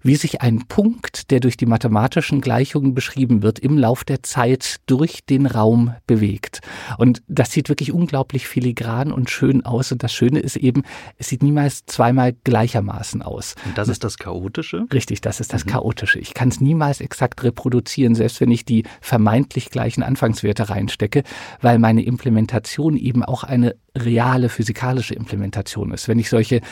[0.02, 4.76] wie sich ein Punkt, der durch die mathematischen Gleichungen beschrieben wird, im Lauf der Zeit
[4.86, 6.60] durch den Raum bewegt.
[6.96, 9.92] Und das sieht wirklich unglaublich filigran und schön aus.
[9.92, 10.82] Und das Schöne ist eben,
[11.18, 13.54] es sieht niemals zweimal gleichermaßen aus.
[13.66, 14.86] Und das ist das Chaotische?
[14.90, 15.72] Richtig, das ist das mhm.
[15.72, 16.18] Chaotische.
[16.18, 21.22] Ich kann es niemals exakt reproduzieren, selbst wenn ich die vermeintlich gleichen Anfangswerte reinstecke,
[21.60, 26.08] weil meine Implementation eben auch eine reale physikalische Implementation ist.
[26.08, 26.62] Wenn ich solche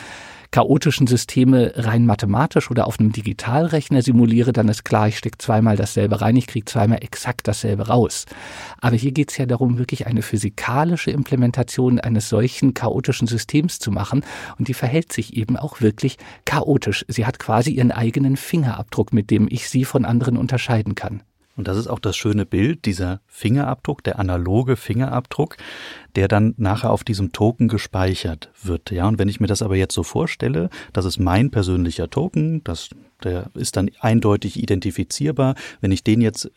[0.53, 5.75] chaotischen Systeme rein mathematisch oder auf einem Digitalrechner simuliere, dann ist klar, ich stecke zweimal
[5.77, 8.25] dasselbe rein, ich kriege zweimal exakt dasselbe raus.
[8.79, 13.89] Aber hier geht es ja darum, wirklich eine physikalische Implementation eines solchen chaotischen Systems zu
[13.89, 14.23] machen
[14.59, 17.03] und die verhält sich eben auch wirklich chaotisch.
[17.07, 21.23] Sie hat quasi ihren eigenen Fingerabdruck, mit dem ich sie von anderen unterscheiden kann.
[21.55, 25.57] Und das ist auch das schöne Bild, dieser Fingerabdruck, der analoge Fingerabdruck,
[26.15, 28.89] der dann nachher auf diesem Token gespeichert wird.
[28.91, 32.63] Ja, und wenn ich mir das aber jetzt so vorstelle, das ist mein persönlicher Token,
[32.63, 32.89] das,
[33.23, 35.55] der ist dann eindeutig identifizierbar.
[35.79, 36.51] Wenn ich den jetzt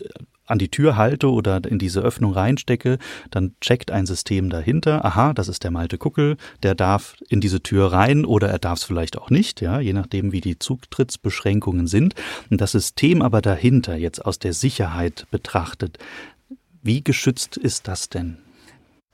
[0.47, 2.99] an die Tür halte oder in diese Öffnung reinstecke,
[3.31, 7.63] dann checkt ein System dahinter, aha, das ist der Malte Kuckel, der darf in diese
[7.63, 11.87] Tür rein oder er darf es vielleicht auch nicht, ja, je nachdem, wie die Zugtrittsbeschränkungen
[11.87, 12.15] sind.
[12.51, 15.99] Und das System aber dahinter, jetzt aus der Sicherheit betrachtet,
[16.83, 18.39] wie geschützt ist das denn?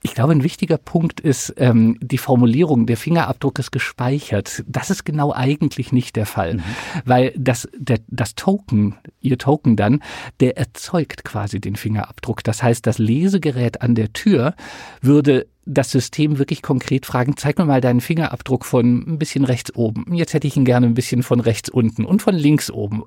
[0.05, 4.61] Ich glaube, ein wichtiger Punkt ist ähm, die Formulierung, der Fingerabdruck ist gespeichert.
[4.67, 6.63] Das ist genau eigentlich nicht der Fall, mhm.
[7.05, 10.03] weil das, der, das Token, Ihr Token dann,
[10.41, 12.43] der erzeugt quasi den Fingerabdruck.
[12.43, 14.55] Das heißt, das Lesegerät an der Tür
[15.01, 19.73] würde das System wirklich konkret fragen, zeig mir mal deinen Fingerabdruck von ein bisschen rechts
[19.73, 20.13] oben.
[20.13, 23.03] Jetzt hätte ich ihn gerne ein bisschen von rechts unten und von links oben.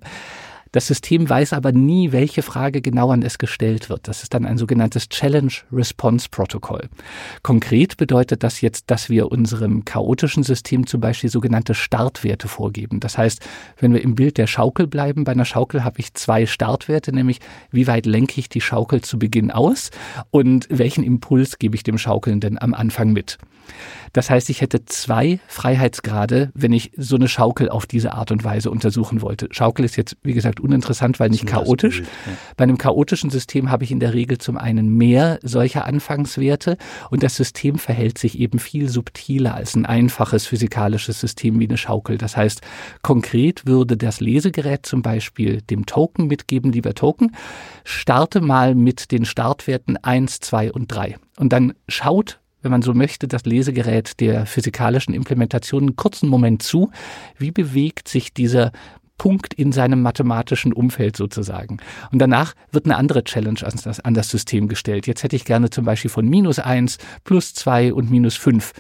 [0.77, 4.09] Das System weiß aber nie, welche Frage genau an es gestellt wird.
[4.09, 6.91] Das ist dann ein sogenanntes Challenge Response Protocol.
[7.43, 13.01] Konkret bedeutet das jetzt, dass wir unserem chaotischen System zum Beispiel sogenannte Startwerte vorgeben.
[13.01, 13.41] Das heißt,
[13.81, 17.41] wenn wir im Bild der Schaukel bleiben, bei einer Schaukel habe ich zwei Startwerte, nämlich
[17.71, 19.91] wie weit lenke ich die Schaukel zu Beginn aus
[20.31, 23.39] und welchen Impuls gebe ich dem Schaukelnden am Anfang mit.
[24.13, 28.45] Das heißt, ich hätte zwei Freiheitsgrade, wenn ich so eine Schaukel auf diese Art und
[28.45, 29.49] Weise untersuchen wollte.
[29.51, 31.99] Schaukel ist jetzt, wie gesagt, uninteressant, weil nicht chaotisch.
[31.99, 32.33] Bild, ja.
[32.57, 36.79] Bei einem chaotischen System habe ich in der Regel zum einen mehr solcher Anfangswerte
[37.11, 41.77] und das System verhält sich eben viel subtiler als ein einfaches physikalisches System wie eine
[41.77, 42.19] Schaukel.
[42.19, 42.63] Das heißt,
[43.03, 47.37] konkret würde das Lesegerät zum Beispiel dem Token mitgeben, lieber Token,
[47.85, 52.95] starte mal mit den Startwerten eins, zwei und drei Und dann schaut wenn man so
[52.95, 56.91] möchte, das Lesegerät der physikalischen Implementation einen kurzen Moment zu.
[57.39, 58.73] Wie bewegt sich dieser
[59.19, 61.79] Punkt in seinem mathematischen Umfeld sozusagen.
[62.13, 65.07] Und danach wird eine andere Challenge an das, an das System gestellt.
[65.07, 68.75] Jetzt hätte ich gerne zum Beispiel von minus eins, plus zwei und minus fünf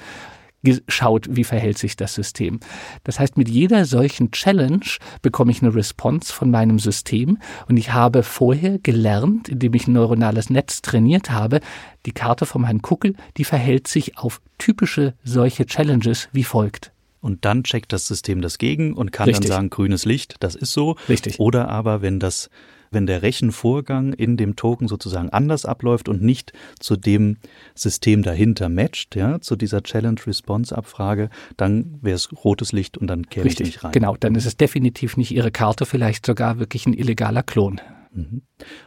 [0.66, 2.60] geschaut, wie verhält sich das System.
[3.04, 4.86] Das heißt, mit jeder solchen Challenge
[5.22, 9.92] bekomme ich eine Response von meinem System und ich habe vorher gelernt, indem ich ein
[9.92, 11.60] neuronales Netz trainiert habe,
[12.04, 16.92] die Karte vom Herrn Kuckel, die verhält sich auf typische solche Challenges wie folgt.
[17.20, 19.48] und dann checkt das System das gegen und kann Richtig.
[19.48, 20.96] dann sagen, grünes Licht, das ist so.
[21.08, 21.40] Richtig.
[21.40, 22.50] Oder aber, wenn das
[22.90, 27.38] wenn der Rechenvorgang in dem Token sozusagen anders abläuft und nicht zu dem
[27.74, 33.48] System dahinter matcht, ja, zu dieser Challenge-Response-Abfrage, dann wäre es rotes Licht und dann käme
[33.48, 33.92] ich nicht rein.
[33.92, 34.16] genau.
[34.16, 37.80] Dann ist es definitiv nicht Ihre Karte, vielleicht sogar wirklich ein illegaler Klon.
[38.12, 38.42] Mhm.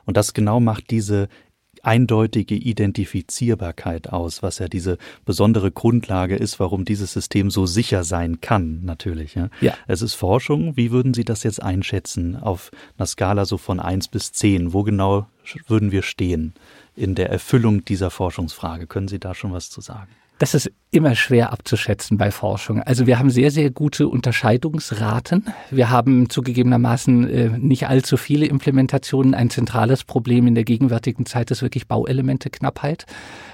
[0.05, 1.27] Und das genau macht diese
[1.83, 8.41] eindeutige Identifizierbarkeit aus, was ja diese besondere Grundlage ist, warum dieses System so sicher sein
[8.41, 9.35] kann, natürlich.
[9.35, 9.49] Ja.
[9.61, 9.73] Ja.
[9.87, 10.75] Es ist Forschung.
[10.77, 14.73] Wie würden Sie das jetzt einschätzen auf einer Skala so von eins bis zehn?
[14.73, 15.27] Wo genau
[15.67, 16.53] würden wir stehen
[16.95, 18.87] in der Erfüllung dieser Forschungsfrage?
[18.87, 20.09] Können Sie da schon was zu sagen?
[20.39, 22.81] Das ist immer schwer abzuschätzen bei Forschung.
[22.81, 25.45] Also wir haben sehr, sehr gute Unterscheidungsraten.
[25.69, 29.35] Wir haben zugegebenermaßen äh, nicht allzu viele Implementationen.
[29.35, 33.05] Ein zentrales Problem in der gegenwärtigen Zeit ist wirklich Bauelementeknappheit.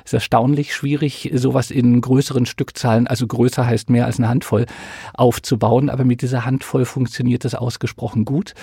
[0.06, 4.66] Es ist erstaunlich schwierig, sowas in größeren Stückzahlen, also größer heißt mehr als eine Handvoll,
[5.14, 5.90] aufzubauen.
[5.90, 8.54] Aber mit dieser Handvoll funktioniert es ausgesprochen gut.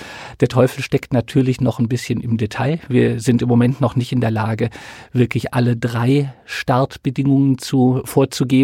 [0.41, 2.79] Der Teufel steckt natürlich noch ein bisschen im Detail.
[2.89, 4.71] Wir sind im Moment noch nicht in der Lage,
[5.13, 8.62] wirklich alle drei Startbedingungen zu vorzugeben.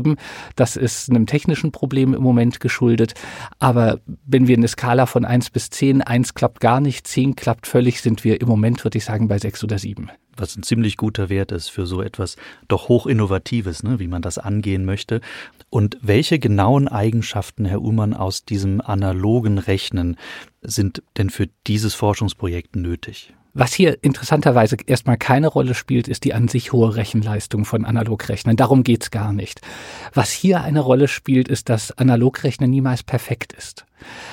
[0.56, 3.14] Das ist einem technischen Problem im Moment geschuldet.
[3.58, 7.66] Aber wenn wir eine Skala von eins bis zehn, eins klappt gar nicht, zehn klappt
[7.66, 10.96] völlig, sind wir im Moment, würde ich sagen, bei sechs oder sieben was ein ziemlich
[10.96, 12.36] guter Wert ist für so etwas
[12.68, 15.20] doch hoch innovatives, ne, wie man das angehen möchte.
[15.70, 20.16] Und welche genauen Eigenschaften, Herr Ullmann, aus diesem analogen Rechnen
[20.62, 23.34] sind denn für dieses Forschungsprojekt nötig?
[23.58, 28.54] Was hier interessanterweise erstmal keine Rolle spielt, ist die an sich hohe Rechenleistung von Analogrechnern.
[28.54, 29.62] Darum geht's gar nicht.
[30.14, 33.84] Was hier eine Rolle spielt, ist, dass Analogrechner niemals perfekt ist.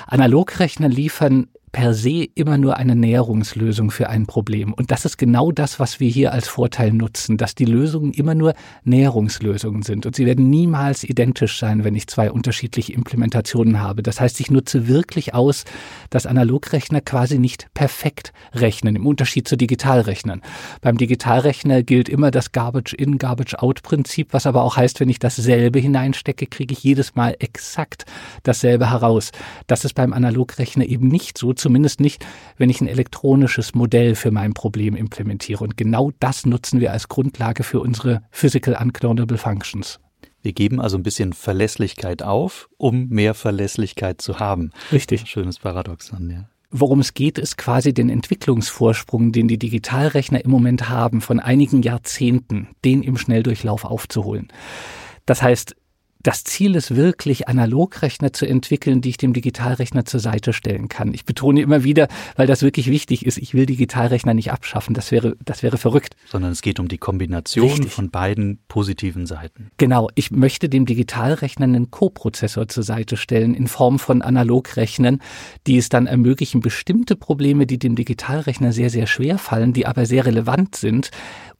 [0.06, 4.72] Analogrechner liefern per se immer nur eine Näherungslösung für ein Problem.
[4.72, 8.34] Und das ist genau das, was wir hier als Vorteil nutzen, dass die Lösungen immer
[8.34, 8.54] nur
[8.86, 10.06] Näherungslösungen sind.
[10.06, 14.04] Und sie werden niemals identisch sein, wenn ich zwei unterschiedliche Implementationen habe.
[14.04, 15.66] Das heißt, ich nutze wirklich aus,
[16.10, 20.44] dass Analogrechner quasi nicht perfekt rechnen, im Unterschied zu Digitalrechnern.
[20.80, 26.46] Beim Digitalrechner gilt immer das Garbage-in, Garbage-out-Prinzip, was aber auch heißt, wenn ich dasselbe hineinstecke,
[26.46, 28.06] kriege ich jedes Mal exakt
[28.44, 29.34] dasselbe heraus.
[29.68, 32.24] Das ist beim Analogrechner eben nicht so, zumindest nicht,
[32.58, 35.64] wenn ich ein elektronisches Modell für mein Problem implementiere.
[35.64, 40.00] Und genau das nutzen wir als Grundlage für unsere Physical Unclonable Functions.
[40.44, 44.70] Wir geben also ein bisschen Verlässlichkeit auf, um mehr Verlässlichkeit zu haben.
[44.92, 45.26] Richtig.
[45.26, 46.48] Schönes Paradoxon, ja.
[46.70, 51.82] Worum es geht, ist quasi den Entwicklungsvorsprung, den die Digitalrechner im Moment haben, von einigen
[51.82, 54.50] Jahrzehnten, den im Schnelldurchlauf aufzuholen.
[55.26, 55.76] Das heißt,
[56.26, 61.14] das Ziel ist wirklich, Analogrechner zu entwickeln, die ich dem Digitalrechner zur Seite stellen kann.
[61.14, 64.96] Ich betone immer wieder, weil das wirklich wichtig ist, ich will Digitalrechner nicht abschaffen.
[64.96, 66.16] Das wäre, das wäre verrückt.
[66.28, 67.92] Sondern es geht um die Kombination Richtig.
[67.92, 69.70] von beiden positiven Seiten.
[69.78, 70.10] Genau.
[70.16, 75.22] Ich möchte dem Digitalrechner einen Coprozessor zur Seite stellen in Form von Analogrechnern,
[75.68, 80.08] die es dann ermöglichen, bestimmte Probleme, die dem Digitalrechner sehr, sehr schwer fallen, die aber
[80.08, 81.12] sehr relevant sind,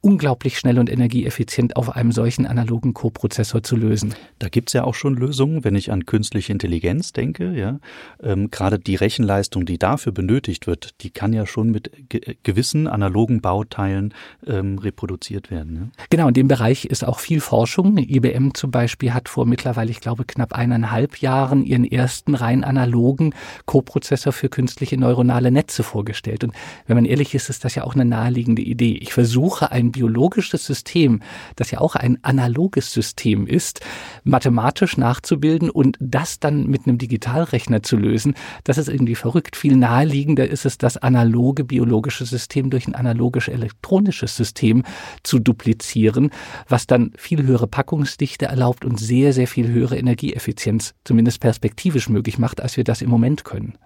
[0.06, 4.14] unglaublich schnell und energieeffizient auf einem solchen analogen Coprozessor zu lösen.
[4.38, 7.52] Da gibt es ja auch schon Lösungen, wenn ich an künstliche Intelligenz denke.
[7.54, 7.80] Ja,
[8.22, 12.86] ähm, gerade die Rechenleistung, die dafür benötigt wird, die kann ja schon mit ge gewissen
[12.86, 14.14] analogen Bauteilen
[14.46, 15.90] ähm, reproduziert werden.
[15.96, 16.04] Ja?
[16.10, 17.98] Genau, in dem Bereich ist auch viel Forschung.
[17.98, 23.34] IBM zum Beispiel hat vor mittlerweile, ich glaube, knapp eineinhalb Jahren ihren ersten rein analogen
[23.64, 26.44] Coprozessor für künstliche neuronale Netze vorgestellt.
[26.44, 26.52] Und
[26.86, 28.98] wenn man ehrlich ist, ist das ja auch eine naheliegende Idee.
[29.02, 31.20] Ich versuche ein biologisches System,
[31.56, 33.80] das ja auch ein analoges System ist,
[34.24, 39.56] mathematisch nachzubilden und das dann mit einem Digitalrechner zu lösen, das ist irgendwie verrückt.
[39.56, 44.82] Viel naheliegender ist es, das analoge biologische System durch ein analogisch-elektronisches System
[45.22, 46.30] zu duplizieren,
[46.68, 52.38] was dann viel höhere Packungsdichte erlaubt und sehr, sehr viel höhere Energieeffizienz, zumindest perspektivisch möglich
[52.38, 53.78] macht, als wir das im Moment können.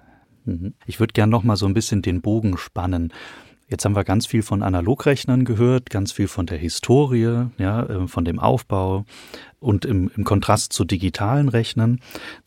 [0.44, 0.74] Mhm.
[0.86, 3.12] Ich würde gern noch mal so ein bisschen den Bogen spannen.
[3.70, 8.08] Jetzt haben wir ganz viel von Analogrechnern gehört, ganz viel von der Historie, ja, äh,
[8.08, 9.04] von dem Aufbau
[9.60, 12.00] und im, im Kontrast zu digitalen Rechnern.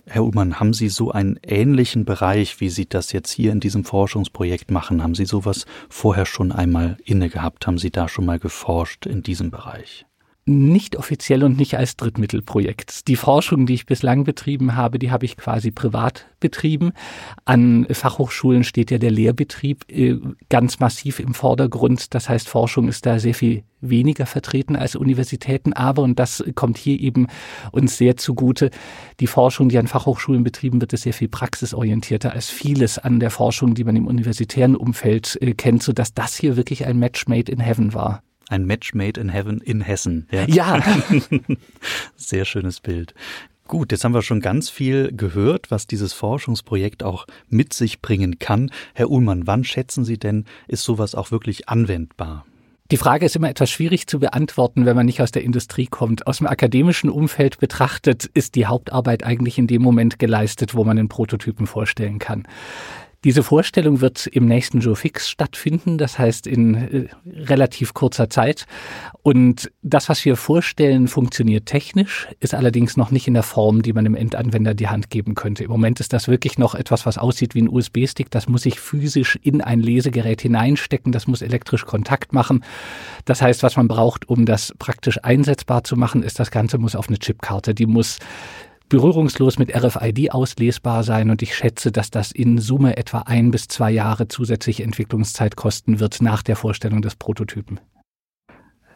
[0.06, 3.86] Herr Ullmann, haben Sie so einen ähnlichen Bereich, wie Sie das jetzt hier in diesem
[3.86, 5.02] Forschungsprojekt machen?
[5.02, 7.68] Haben Sie sowas vorher schon einmal inne gehabt?
[7.68, 10.06] Haben Sie da schon mal geforscht in diesem Bereich?
[10.46, 13.08] Nicht offiziell und nicht als Drittmittelprojekt.
[13.08, 16.92] Die Forschung, die ich bislang betrieben habe, die habe ich quasi privat betrieben.
[17.46, 20.18] An Fachhochschulen steht ja der Lehrbetrieb äh,
[20.50, 22.14] ganz massiv im Vordergrund.
[22.14, 25.72] Das heißt, Forschung ist da sehr viel weniger vertreten als Universitäten.
[25.72, 27.28] Aber, und das kommt hier eben
[27.72, 28.70] uns sehr zugute,
[29.22, 33.30] die Forschung, die an Fachhochschulen betrieben wird, ist sehr viel praxisorientierter als vieles an der
[33.30, 37.50] Forschung, die man im universitären Umfeld äh, kennt, sodass das hier wirklich ein Match made
[37.50, 38.24] in heaven war.
[38.54, 40.28] Ein Match made in heaven in Hessen.
[40.30, 40.46] Ja.
[40.46, 40.84] ja.
[42.16, 43.16] Sehr schönes Bild.
[43.68, 48.38] Gut, jetzt haben wir schon ganz viel gehört, was dieses Forschungsprojekt auch mit sich bringen
[48.38, 48.70] kann.
[48.94, 52.46] Herr Uhlmann, wann schätzen Sie denn, ist sowas auch wirklich anwendbar?
[52.92, 56.28] Die Frage ist immer etwas schwierig zu beantworten, wenn man nicht aus der Industrie kommt.
[56.28, 60.98] Aus dem akademischen Umfeld betrachtet ist die Hauptarbeit eigentlich in dem Moment geleistet, wo man
[60.98, 62.46] den Prototypen vorstellen kann.
[63.24, 68.66] Diese Vorstellung wird im nächsten Joe Fix stattfinden, das heißt in äh, relativ kurzer Zeit.
[69.22, 73.94] Und das, was wir vorstellen, funktioniert technisch, ist allerdings noch nicht in der Form, die
[73.94, 75.64] man dem Endanwender die Hand geben könnte.
[75.64, 78.30] Im Moment ist das wirklich noch etwas, was aussieht wie ein USB-Stick.
[78.30, 82.66] Das muss ich physisch in ein Lesegerät hineinstecken, das muss elektrisch Kontakt machen.
[83.24, 86.96] Das heißt, was man braucht, um das praktisch einsetzbar zu machen, ist, das Ganze muss
[86.96, 87.74] auf eine Chipkarte.
[87.74, 88.20] Die muss
[88.94, 93.68] berührungslos mit RFID auslesbar sein und ich schätze, dass das in Summe etwa ein bis
[93.68, 97.80] zwei Jahre zusätzliche Entwicklungszeit kosten wird nach der Vorstellung des Prototypen.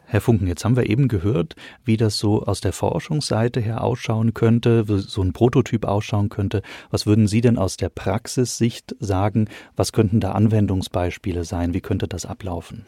[0.09, 4.33] Herr Funken, jetzt haben wir eben gehört, wie das so aus der Forschungsseite her ausschauen
[4.33, 6.61] könnte, so ein Prototyp ausschauen könnte.
[6.91, 9.49] Was würden Sie denn aus der Praxissicht sagen?
[9.75, 11.73] Was könnten da Anwendungsbeispiele sein?
[11.73, 12.85] Wie könnte das ablaufen?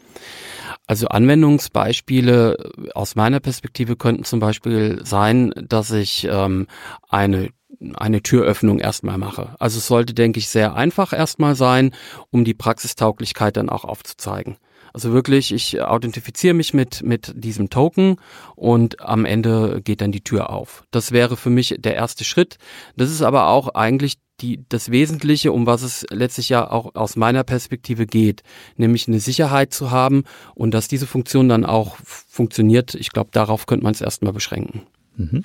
[0.86, 6.68] Also Anwendungsbeispiele aus meiner Perspektive könnten zum Beispiel sein, dass ich ähm,
[7.06, 7.50] eine
[7.94, 9.54] eine Türöffnung erstmal mache.
[9.58, 11.94] Also es sollte, denke ich, sehr einfach erstmal sein,
[12.30, 14.58] um die Praxistauglichkeit dann auch aufzuzeigen.
[14.92, 18.16] Also wirklich, ich authentifiziere mich mit, mit diesem Token
[18.56, 20.84] und am Ende geht dann die Tür auf.
[20.90, 22.58] Das wäre für mich der erste Schritt.
[22.96, 27.16] Das ist aber auch eigentlich die, das Wesentliche, um was es letztlich ja auch aus
[27.16, 28.42] meiner Perspektive geht,
[28.76, 30.24] nämlich eine Sicherheit zu haben
[30.54, 32.94] und dass diese Funktion dann auch funktioniert.
[32.94, 34.86] Ich glaube, darauf könnte man es erstmal beschränken.
[35.16, 35.44] Mhm.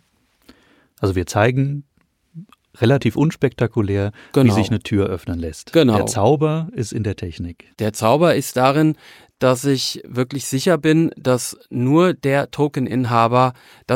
[0.99, 1.84] Also wir zeigen
[2.81, 4.51] relativ unspektakulär, genau.
[4.51, 5.73] wie sich eine Tür öffnen lässt.
[5.73, 5.95] Genau.
[5.95, 7.73] Der Zauber ist in der Technik.
[7.79, 8.95] Der Zauber ist darin,
[9.39, 13.53] dass ich wirklich sicher bin, dass nur der Tokeninhaber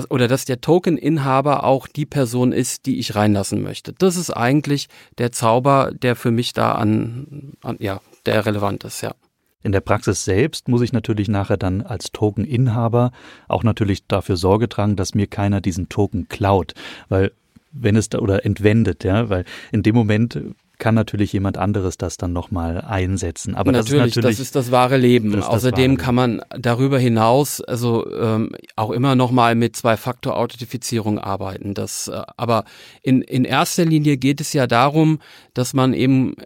[0.10, 3.94] oder dass der Tokeninhaber auch die Person ist, die ich reinlassen möchte.
[3.94, 9.02] Das ist eigentlich der Zauber, der für mich da an, an ja, der relevant ist,
[9.02, 9.14] ja.
[9.62, 13.12] In der Praxis selbst muss ich natürlich nachher dann als Tokeninhaber
[13.50, 16.74] auch natürlich dafür Sorge tragen, dass mir keiner diesen Token klaut,
[17.10, 17.34] weil
[17.72, 20.40] wenn es da oder entwendet, ja, weil in dem Moment
[20.80, 23.56] kann natürlich jemand anderes das dann nochmal einsetzen.
[23.56, 25.42] Aber natürlich, das ist natürlich das ist das wahre Leben.
[25.42, 31.74] Außerdem kann man darüber hinaus also ähm, auch immer nochmal mit Zwei-Faktor-Authentifizierung arbeiten.
[31.74, 32.64] Das, äh, aber
[33.02, 35.20] in, in erster Linie geht es ja darum,
[35.54, 36.44] dass man eben äh,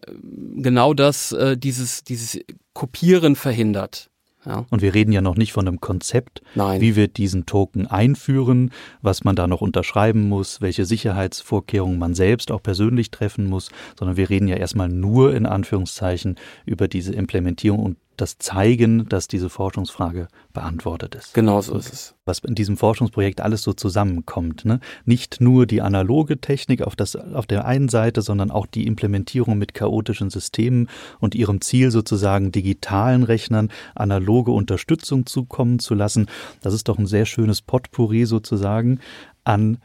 [0.57, 2.39] genau das, äh, dieses, dieses
[2.73, 4.09] Kopieren verhindert.
[4.45, 4.65] Ja.
[4.69, 6.81] Und wir reden ja noch nicht von einem Konzept, Nein.
[6.81, 12.51] wie wir diesen Token einführen, was man da noch unterschreiben muss, welche Sicherheitsvorkehrungen man selbst
[12.51, 17.79] auch persönlich treffen muss, sondern wir reden ja erstmal nur in Anführungszeichen über diese Implementierung
[17.79, 21.33] und das Zeigen, dass diese Forschungsfrage beantwortet ist.
[21.33, 22.15] Genau so ist es.
[22.25, 24.65] Was in diesem Forschungsprojekt alles so zusammenkommt.
[24.65, 24.79] Ne?
[25.05, 29.57] Nicht nur die analoge Technik auf, das, auf der einen Seite, sondern auch die Implementierung
[29.57, 36.27] mit chaotischen Systemen und ihrem Ziel sozusagen digitalen Rechnern analoge Unterstützung zukommen zu lassen.
[36.61, 38.99] Das ist doch ein sehr schönes Potpourri sozusagen
[39.43, 39.79] an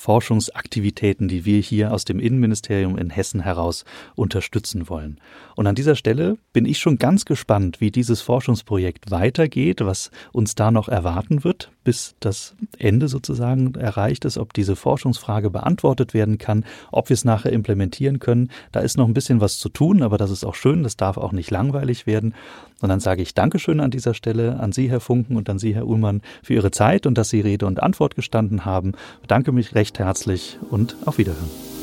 [0.00, 3.84] Forschungsaktivitäten, die wir hier aus dem Innenministerium in Hessen heraus
[4.14, 5.20] unterstützen wollen.
[5.56, 10.54] Und an dieser Stelle bin ich schon ganz gespannt, wie dieses Forschungsprojekt weitergeht, was uns
[10.54, 16.38] da noch erwarten wird, bis das Ende sozusagen erreicht ist, ob diese Forschungsfrage beantwortet werden
[16.38, 18.50] kann, ob wir es nachher implementieren können.
[18.72, 21.18] Da ist noch ein bisschen was zu tun, aber das ist auch schön, das darf
[21.18, 22.34] auch nicht langweilig werden.
[22.80, 25.74] Und dann sage ich Dankeschön an dieser Stelle an Sie, Herr Funken, und an Sie,
[25.74, 28.92] Herr Ullmann, für Ihre Zeit und dass Sie Rede und Antwort gestanden haben.
[29.16, 31.79] Ich bedanke mich recht herzlich und auf Wiederhören.